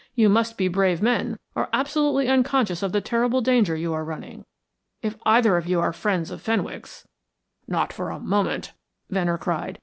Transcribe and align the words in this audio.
You 0.15 0.29
must 0.29 0.57
be 0.57 0.67
brave 0.67 0.99
men, 0.99 1.37
or 1.53 1.69
absolutely 1.71 2.27
unconscious 2.27 2.81
of 2.81 2.91
the 2.91 3.01
terrible 3.01 3.39
danger 3.39 3.75
you 3.75 3.93
are 3.93 4.03
running. 4.03 4.45
If 5.03 5.15
either 5.27 5.57
of 5.57 5.67
you 5.67 5.79
are 5.79 5.93
friends 5.93 6.31
of 6.31 6.41
Fenwick's" 6.41 7.07
"Not 7.67 7.93
for 7.93 8.09
a 8.09 8.19
moment," 8.19 8.73
Venner 9.11 9.37
cried. 9.37 9.79